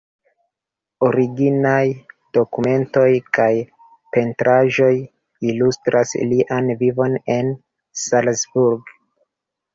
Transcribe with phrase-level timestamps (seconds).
[1.07, 1.83] Originaj
[2.37, 3.05] dokumentoj
[3.39, 3.49] kaj
[4.17, 4.89] pentraĵoj
[5.51, 7.55] ilustras lian vivon en
[8.07, 8.93] Salzburg.